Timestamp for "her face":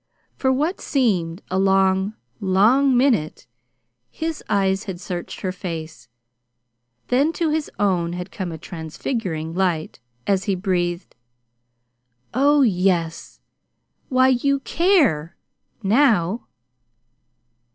5.41-6.07